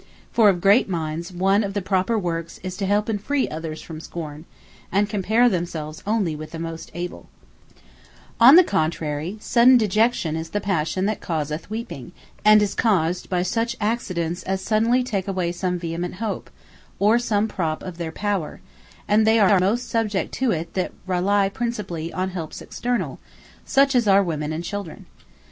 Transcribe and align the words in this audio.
For 0.31 0.49
of 0.49 0.61
great 0.61 0.89
minds, 0.89 1.31
one 1.31 1.63
of 1.63 1.75
the 1.75 1.79
proper 1.83 2.17
workes 2.17 2.59
is, 2.63 2.75
to 2.77 2.87
help 2.87 3.07
and 3.07 3.21
free 3.21 3.47
others 3.47 3.83
from 3.83 3.99
scorn; 3.99 4.45
and 4.91 5.07
compare 5.07 5.47
themselves 5.47 6.01
onely 6.07 6.35
with 6.35 6.49
the 6.49 6.57
most 6.57 6.89
able. 6.95 7.29
Sudden 7.29 7.55
Dejection 7.67 7.75
Weeping 7.75 8.47
On 8.47 8.55
the 8.55 8.63
contrary, 8.63 9.37
Sudden 9.39 9.77
Dejection 9.77 10.35
is 10.35 10.49
the 10.49 10.59
passion 10.59 11.05
that 11.05 11.21
causeth 11.21 11.69
WEEPING; 11.69 12.13
and 12.43 12.63
is 12.63 12.73
caused 12.73 13.29
by 13.29 13.43
such 13.43 13.77
accidents, 13.79 14.41
as 14.41 14.61
suddenly 14.63 15.03
take 15.03 15.27
away 15.27 15.51
some 15.51 15.77
vehement 15.77 16.15
hope, 16.15 16.49
or 16.97 17.19
some 17.19 17.47
prop 17.47 17.83
of 17.83 17.99
their 17.99 18.11
power: 18.11 18.59
and 19.07 19.27
they 19.27 19.39
are 19.39 19.59
most 19.59 19.87
subject 19.87 20.33
to 20.33 20.49
it, 20.49 20.73
that 20.73 20.91
rely 21.05 21.47
principally 21.47 22.11
on 22.11 22.31
helps 22.31 22.59
externall, 22.59 23.19
such 23.65 23.93
as 23.93 24.07
are 24.07 24.23
Women, 24.23 24.51
and 24.51 24.63
Children. 24.63 25.05